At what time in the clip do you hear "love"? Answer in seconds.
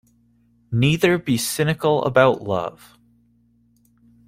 2.41-2.97